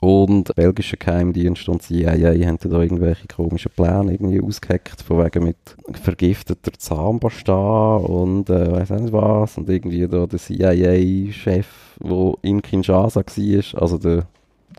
[0.00, 2.12] Und belgische Geheimdienst und CIA
[2.46, 5.56] haben da irgendwelche komischen Pläne irgendwie ausgeheckt, von wegen mit
[5.92, 9.56] vergifteter Zahnpasta und äh, weiß auch nicht was.
[9.56, 11.66] Und irgendwie da der CIA-Chef,
[12.00, 14.26] der in Kinshasa war, also der,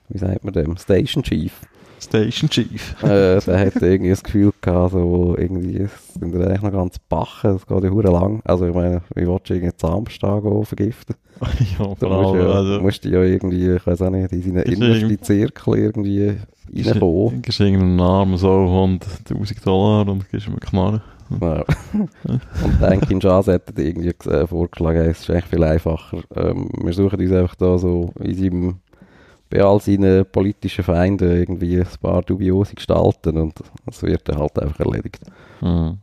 [0.09, 1.51] wie sagt man dem, Station Chief,
[1.99, 2.95] Station Chief.
[3.03, 6.99] äh, der hat irgendwie das Gefühl gehabt, so irgendwie es sind wir eigentlich noch ganz
[6.99, 8.41] bachen, das geht ja hure lang.
[8.45, 11.15] Also ich meine, wie willst du irgendwie Zahnpasta gehen vergiften?
[11.79, 14.63] ja, vor musst, ja, also, musst du ja irgendwie, ich weiß auch nicht, in seinen
[14.63, 16.37] innersten Zirkel irgendwie
[16.73, 17.41] reinkommen.
[17.41, 21.01] gibst irgendeinem Arm so 100'000 Dollar und gibst ihm eine Knarre.
[21.41, 21.63] Ja.
[22.63, 26.21] Und dann Kinshasa hat er irgendwie äh, vorgeschlagen, es ist eigentlich viel einfacher.
[26.35, 28.75] Ähm, wir suchen uns einfach da so in seinem,
[29.55, 33.53] bei all seinen politischen Feinden irgendwie ein paar dubiose Gestalten und
[33.85, 35.21] das wird dann halt einfach erledigt.
[35.61, 35.97] Mhm.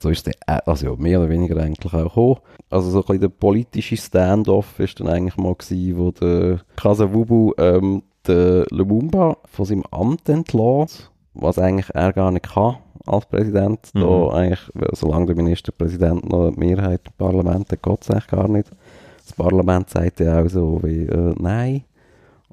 [0.00, 2.36] So ist es dann, äh, also ja, mehr oder weniger eigentlich auch gekommen.
[2.70, 7.52] Also so ein bisschen der politische Standoff ist dann eigentlich mal gewesen, wo der Kasavubu
[7.58, 13.90] ähm, den Lumumba von seinem Amt entlässt, was eigentlich er gar nicht kann als Präsident.
[13.92, 14.00] Mhm.
[14.00, 18.48] Da eigentlich, solange der Ministerpräsident noch eine Mehrheit im Parlament hat, geht es eigentlich gar
[18.48, 18.70] nicht.
[19.18, 21.84] Das Parlament sagt ja auch so wie, äh, nein.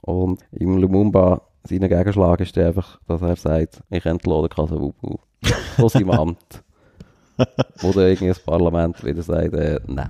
[0.01, 5.17] Und im Lumumba, sein Gegenschlag ist einfach, dass er sagt, ich entlade Kasavubu
[5.75, 6.63] von seinem Amt.
[7.83, 10.09] Oder irgendwie das Parlament wieder sagt, äh, nein,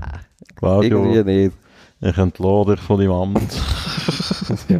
[0.55, 1.57] Claudio, irgendwie nicht.
[2.01, 3.53] ich entlade dich von deinem Amt.
[4.69, 4.79] ja.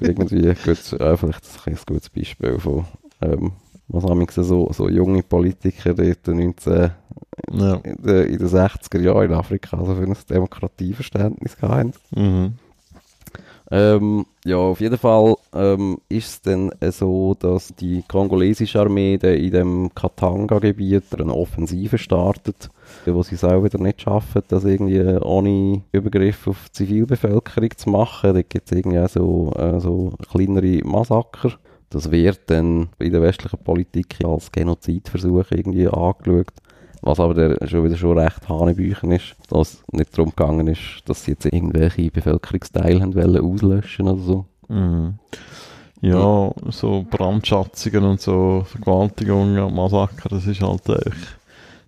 [0.00, 2.86] Irgendwie gut, äh, vielleicht ein, ein gutes Beispiel von,
[3.20, 3.52] ähm,
[3.88, 7.74] was haben wir so, so junge Politiker dort 19, ja.
[7.74, 11.92] in, den, in den 60er Jahren in Afrika also für ein Demokratieverständnis hatten.
[12.14, 12.54] Mhm.
[13.70, 19.14] Ähm, ja, auf jeden Fall ähm, ist es dann äh, so, dass die kongolesische Armee
[19.14, 22.68] in dem Katanga-Gebiet eine Offensive startet,
[23.06, 28.34] wo sie auch wieder nicht schaffen, das irgendwie ohne Übergriff auf die Zivilbevölkerung zu machen.
[28.34, 31.52] Da gibt es irgendwie auch so, äh, so kleinere Massaker.
[31.88, 36.48] Das wird dann in der westlichen Politik als Genozidversuch irgendwie angeschaut.
[37.06, 41.02] Was aber der schon wieder schon recht Hanebüchen ist, dass es nicht darum gegangen ist,
[41.04, 44.44] dass sie jetzt irgendwelche Bevölkerungsteile haben wollen auslöschen oder so.
[44.68, 45.18] Mhm.
[46.00, 51.38] Ja, so Brandschatzungen und so Vergewaltigungen und Massaker, das ist halt echt,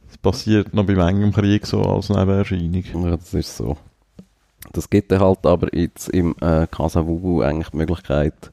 [0.06, 2.84] das passiert noch bei manchem Krieg so als Nebenerscheinung.
[3.04, 3.78] Ja, das ist so.
[4.72, 8.52] Das gibt dann halt aber jetzt im äh, Kasavubu eigentlich die Möglichkeit,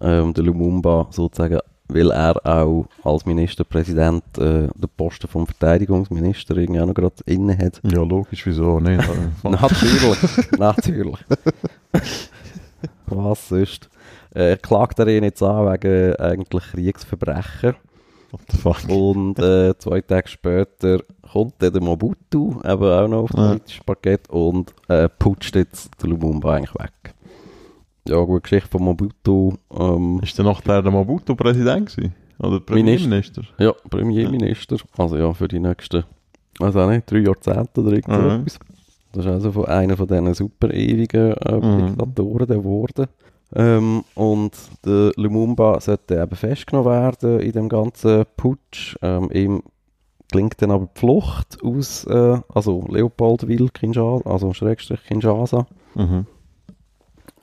[0.00, 1.60] ähm, den Lumumba sozusagen
[1.94, 7.56] weil er auch als Ministerpräsident äh, den Posten vom Verteidigungsminister irgendwie auch noch gerade inne
[7.58, 7.80] hat.
[7.84, 9.08] Ja, logisch, wieso nicht?
[9.42, 11.18] natürlich, natürlich.
[13.06, 13.88] Was sonst?
[14.34, 17.74] Äh, er klagt er ihn jetzt an wegen eigentlich Kriegsverbrechen.
[18.30, 18.88] What the fuck?
[18.88, 21.00] Und äh, zwei Tage später
[21.32, 23.82] kommt dann der Mobutu eben auch noch auf das Ja.
[23.84, 27.14] Parkett und äh, putscht jetzt den Lumumba eigentlich weg.
[28.10, 29.52] Ja, gut, Geschichte von Mobutu.
[29.78, 32.14] Ähm, Ist der noch der, Mobutu Präsident gewesen?
[32.38, 33.42] Oder Premierminister?
[33.58, 34.76] ja, Premierminister.
[34.96, 36.04] Also ja, für die nächsten,
[36.58, 38.44] weiß auch nicht, drei Jahrzehnte oder irgend so Mhm.
[39.12, 41.86] Das ist also von einer von diesen super ewigen äh, Mhm.
[41.88, 43.06] Diktatoren geworden.
[43.54, 44.52] Ähm, und
[44.84, 48.96] der Lumumba sollte eben festgenommen werden in dem ganzen Putsch.
[49.02, 49.62] Ähm, ihm
[50.30, 55.66] gelingt dann aber die Flucht aus, äh, also Leopoldville, Kinshasa, also Schrägstrich Kinshasa.
[55.96, 56.26] Mhm.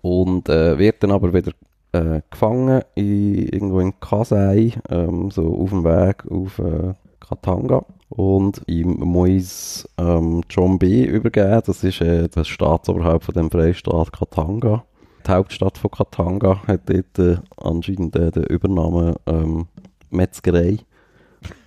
[0.01, 1.51] Und äh, wird dann aber wieder
[1.91, 7.85] äh, gefangen in, irgendwo in Kasai, ähm, so auf dem Weg auf äh, Katanga.
[8.09, 11.03] Und ihm muss ähm, John B.
[11.03, 11.61] übergeben.
[11.65, 14.85] Das ist äh, das Staatsoberhaupt von dem Freistaat Katanga.
[15.25, 19.67] Die Hauptstadt von Katanga hat dort äh, anscheinend äh, den Übernahme ähm,
[20.09, 20.77] Metzgerei.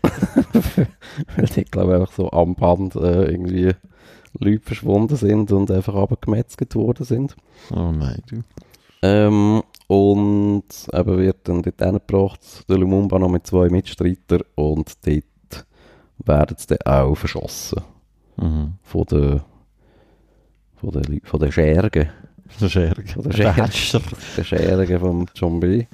[1.36, 3.72] Weil die, glaube ich, einfach so am Band äh, irgendwie
[4.38, 7.36] Leute verschwunden sind und einfach abgemetzelt worden sind.
[7.70, 8.42] Oh nein, du.
[9.02, 15.66] Ähm, und eben wird dann dort hingebracht, der Lumumba noch mit zwei Mitstreitern und dort
[16.24, 17.80] werden sie dann auch verschossen
[18.36, 18.74] Mhm.
[18.82, 19.40] von den
[20.76, 22.08] von den, von den Schergen.
[22.60, 23.06] Der Scherge.
[23.06, 23.70] Von den Schergen,
[24.36, 25.84] den Schergen vom John B.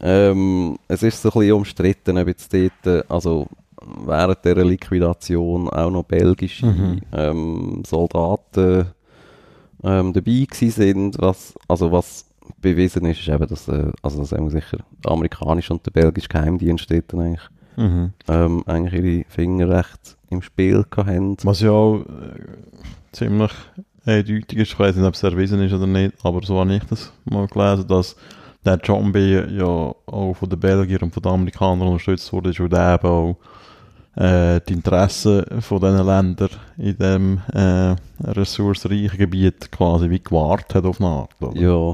[0.00, 3.46] Ähm, es ist so ein bisschen umstritten, ob jetzt dort, äh, also
[4.06, 7.00] während dieser Liquidation auch noch belgische Mhm.
[7.12, 8.86] ähm, Soldaten
[9.84, 12.24] ähm, dabei gewesen sind, was, also was
[12.60, 16.28] bewiesen ist, ist eben, dass, äh, also das haben sicher der amerikanische und der belgische
[16.28, 17.42] Geheimdienst dort eigentlich,
[17.76, 18.12] Mhm.
[18.28, 21.36] ähm, eigentlich ihre Finger recht im Spiel haben.
[21.44, 22.04] Was ja auch äh,
[23.12, 23.52] ziemlich
[24.04, 26.84] eindeutig ist, ich weiß nicht, ob es erwiesen ist oder nicht, aber so habe ich
[26.84, 28.16] das mal gelesen, dass
[28.64, 29.44] der B.
[29.56, 29.64] ja
[30.06, 33.36] auch von den Belgiern und von den Amerikanern unterstützt wurde, weil der eben auch
[34.18, 40.84] äh, die Interessen von diesen Ländern in dem äh, ressourcenreichen Gebiet quasi wie gewahrt hat
[40.84, 41.40] auf eine Art.
[41.40, 41.60] Oder?
[41.60, 41.92] Ja.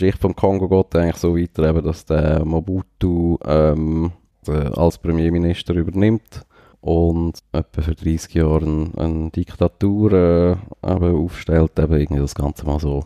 [0.00, 4.12] Die Geschichte vom Kongo geht eigentlich so weiter, eben, dass der Mobutu ähm,
[4.46, 6.44] der als Premierminister übernimmt
[6.80, 12.80] und etwa für 30 Jahre eine, eine Diktatur äh, aufstellt, eben irgendwie das Ganze mal
[12.80, 13.04] so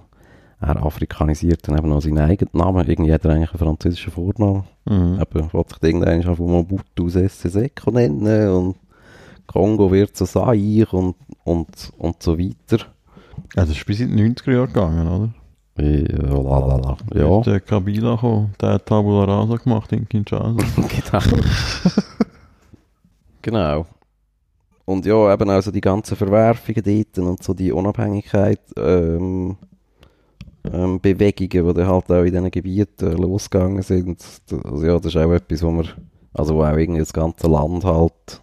[0.60, 4.64] er afrikanisiert dann eben noch seinen eigenen Namen, irgendwie hat er eigentlich einen französischen Vornamen,
[4.88, 5.20] Mhm.
[5.20, 8.76] eben, wollte sich irgendwann von Mobutu Sese Seko nennen und
[9.46, 11.14] Kongo wird zu Zaire und,
[11.44, 12.84] und, und so weiter.
[13.54, 15.30] Ja, das ist bis in die 90er Jahre gegangen, oder?
[15.78, 16.96] Ja, lalala.
[17.14, 17.38] ja.
[17.38, 20.54] Ist der Kabila gekommen, der hat Tabula Rasa gemacht in Kinshasa.
[21.02, 21.20] genau.
[23.42, 23.86] genau.
[24.84, 29.56] Und ja, eben also die ganzen Verwerfungen dort und so die Unabhängigkeit, ähm,
[30.72, 34.24] ähm, Bewegungen, die dann halt auch in diesen Gebieten losgegangen sind.
[34.64, 35.88] Also ja, das ist auch etwas, wo man,
[36.34, 38.42] also wo auch irgendwie das ganze Land halt,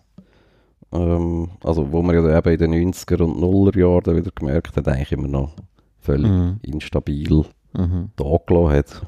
[0.91, 4.87] ähm, also wo man ja eben in den 90er und 0er Jahren wieder gemerkt hat,
[4.87, 5.51] eigentlich immer noch
[5.99, 6.59] völlig Mhm.
[6.63, 8.09] instabil Mhm.
[8.15, 9.01] da gelassen hat.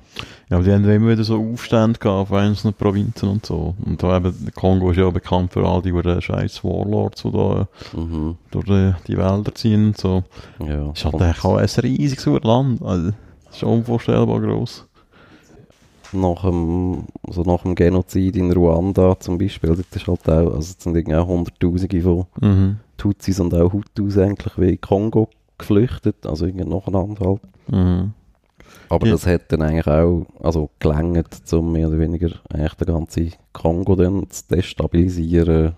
[0.50, 3.76] Ja, aber die haben immer wieder so Aufstände gehabt auf einzelnen Provinzen und so.
[3.86, 7.68] Und da eben, Kongo ist ja bekannt für all die die scheiß Warlords, die da
[7.96, 8.36] Mhm.
[8.52, 10.24] durch die, die Wälder ziehen und so.
[10.60, 10.88] Ja.
[10.90, 12.82] Das ist halt eigentlich auch ein riesiges Land.
[12.82, 13.12] Also,
[13.48, 14.86] das ist unvorstellbar gross.
[16.14, 20.60] nach dem, also nach dem Genozid in Ruanda zum Beispiel, das ist halt auch, also
[20.60, 22.78] es sind irgendwie auch Hunderttausende von Mhm.
[22.98, 27.42] Tutsis und auch Hutus eigentlich wie Kongo geflüchtet, also irgendwie nacheinander halt.
[27.68, 28.14] Mhm.
[28.90, 29.14] Aber Ja.
[29.14, 33.96] das hat dann eigentlich auch, also gelangt, um mehr oder weniger eigentlich den ganzen Kongo
[33.96, 35.74] dann zu destabilisieren,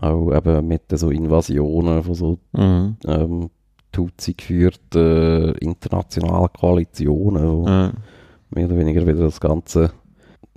[0.00, 2.96] auch eben mit so Invasionen von so Mhm.
[3.06, 3.50] ähm,
[3.92, 7.92] Tutsi geführten internationalen Koalitionen, wo Ja.
[8.50, 9.90] mehr oder weniger wieder das ganze,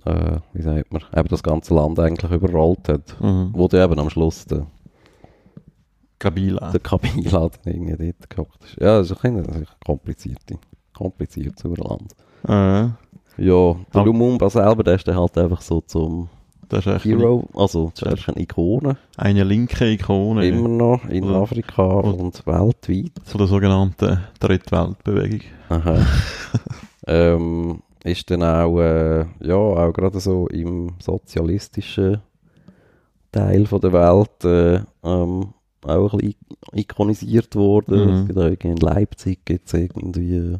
[0.05, 3.19] äh, wie sagt man, eben das ganze Land eigentlich überrollt hat.
[3.19, 3.49] Mhm.
[3.53, 4.67] Wo dann eben am Schluss der,
[6.19, 6.71] Kabila.
[6.71, 8.75] der Kabila dann irgendwie dort gehockt ist.
[8.79, 10.57] Ja, das ist ein bisschen komplizierte,
[10.93, 12.13] kompliziertes Urland.
[12.47, 12.89] Äh,
[13.37, 16.29] Ja, der Aber- Lumumba selber, der ist dann halt einfach so zum
[16.69, 21.41] das ist Hero, also das ist eine Ikone, eine linke Ikone immer noch in Oder-
[21.41, 23.11] Afrika oder- und weltweit.
[23.25, 25.41] von der sogenannten Drittweltbewegung.
[25.69, 25.97] Aha.
[27.07, 32.21] ähm, ist dann auch, äh, ja, auch gerade so im sozialistischen
[33.31, 35.53] Teil von der Welt äh, ähm,
[35.85, 36.35] auch ein bisschen
[36.73, 38.03] ikonisiert worden.
[38.05, 38.13] Mhm.
[38.21, 40.57] Es gibt auch irgendwie in Leipzig gibt's irgendwie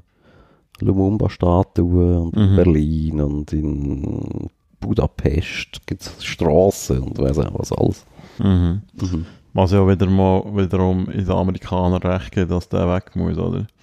[0.80, 2.56] Lumumba-Statuen und in Mhm.
[2.56, 4.50] Berlin und in
[4.80, 8.06] Budapest gibt es Straßen und weiss auch was alles.
[8.40, 8.82] Mhm.
[9.02, 9.26] Mhm.
[9.54, 13.66] Was ja wieder mal, wiederum in den Amerikanern recht gibt, dass der weg muss, oder?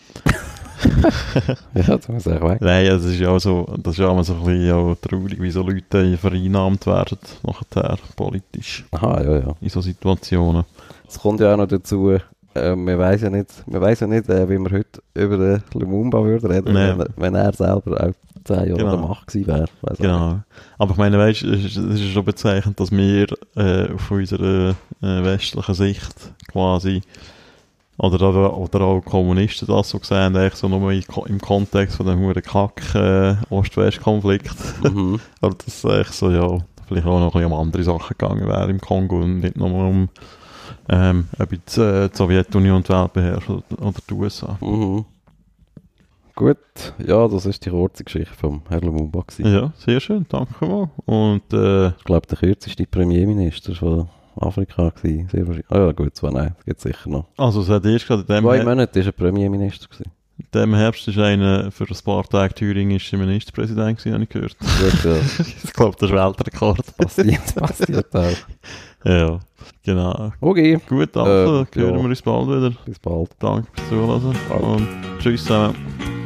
[1.74, 2.58] Ja, das muss ich weg.
[2.60, 5.40] Nein, es ist ja auch so, das ist ja immer so ein bisschen auch traurig,
[5.40, 9.54] wie so Leute vereinnahmt werden, nachher, politisch, Aha, ja, ja.
[9.60, 10.64] in so Situationen.
[11.06, 12.16] Es kommt ja auch noch dazu,
[12.54, 15.62] äh, man weiß ja nicht, man weiss ja nicht äh, wie wir heute über den
[15.74, 16.88] Lumumba würden reden, Nee.
[16.90, 18.12] wenn, er- wenn er selber auch
[18.44, 18.90] zehn Jahre Genau.
[18.94, 19.64] an der Macht gewesen wäre.
[19.82, 20.00] Auch nicht.
[20.00, 20.38] Genau.
[20.78, 23.26] Aber ich meine, weißt du, es ist, schon bezeichnend, dass wir
[23.56, 24.70] äh, auf unserer
[25.02, 26.14] äh, westlichen Sicht
[26.50, 27.02] quasi,
[27.98, 31.96] oder, oder, oder auch Kommunisten das so sehen, eigentlich so nur im, Ko- im Kontext
[31.96, 34.54] von dem huren Kack äh, Ost-West-Konflikt.
[34.84, 35.20] Mhm.
[35.42, 38.48] Aber das ist eigentlich so, ja, vielleicht auch noch ein bisschen um andere Sachen gegangen
[38.48, 40.08] wäre im Kongo und nicht nur um,
[40.90, 44.58] ähm, ob jetzt äh, die Sowjetunion die Welt beherrscht oder, die USA.
[44.60, 45.04] Mhm.
[46.34, 46.56] Gut,
[47.06, 49.24] ja, das ist die kurze Geschichte vom Herrn Lumumba.
[49.38, 50.88] Ja, sehr schön, danke mal.
[51.04, 55.28] Und äh, Ich glaube, der kürzeste Premierminister von Afrika gewesen.
[55.30, 55.70] Sehr wahrscheinlich.
[55.70, 57.26] Ah ja, gut, zwei, nein, das gibt sicher noch.
[57.36, 59.86] also es hat erst gerade in dem, Zwei Her Monate war er Premierminister.
[59.88, 60.10] Gewesen.
[60.38, 64.56] in dem Herbst ist einer für ein paar Tage thüringischer Ministerpräsident gewesen, habe ich gehört.
[64.58, 65.16] Gut, ja,
[65.64, 66.96] ich glaube, das ist Weltrekord.
[66.96, 68.28] passiert, passiert auch.
[69.04, 69.38] ja,
[69.84, 70.32] genau.
[70.40, 72.00] Okay, Gut, also, Äh, hören ja.
[72.02, 72.72] wir uns bald wieder.
[72.84, 73.30] bis bald.
[73.38, 74.88] Danke fürs Zuhören und
[75.20, 76.19] tschüss zusammen.